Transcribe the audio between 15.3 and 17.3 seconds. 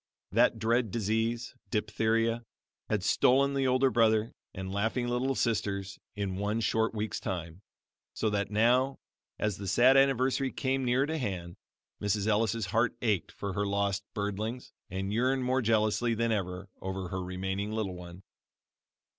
more jealously than ever over her